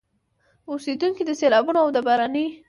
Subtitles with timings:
[0.71, 2.45] اوسېدونکي د سيلابونو او د باراني